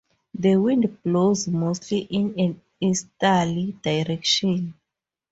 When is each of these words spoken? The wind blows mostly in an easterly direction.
The 0.33 0.55
wind 0.57 0.97
blows 1.03 1.47
mostly 1.47 1.99
in 1.99 2.33
an 2.39 2.61
easterly 2.79 3.73
direction. 3.83 4.73